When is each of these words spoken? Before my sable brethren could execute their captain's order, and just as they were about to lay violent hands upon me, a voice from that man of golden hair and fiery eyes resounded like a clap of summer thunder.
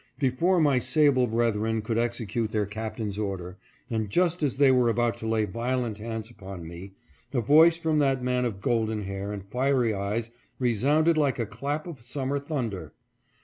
Before 0.17 0.59
my 0.59 0.79
sable 0.79 1.27
brethren 1.27 1.83
could 1.83 1.99
execute 1.99 2.51
their 2.51 2.65
captain's 2.65 3.19
order, 3.19 3.59
and 3.87 4.09
just 4.09 4.41
as 4.41 4.57
they 4.57 4.71
were 4.71 4.89
about 4.89 5.15
to 5.17 5.27
lay 5.27 5.45
violent 5.45 5.99
hands 5.99 6.27
upon 6.31 6.67
me, 6.67 6.93
a 7.35 7.39
voice 7.39 7.77
from 7.77 7.99
that 7.99 8.23
man 8.23 8.43
of 8.43 8.61
golden 8.63 9.03
hair 9.03 9.31
and 9.31 9.45
fiery 9.45 9.93
eyes 9.93 10.31
resounded 10.57 11.19
like 11.19 11.37
a 11.37 11.45
clap 11.45 11.85
of 11.85 12.01
summer 12.01 12.39
thunder. 12.39 12.93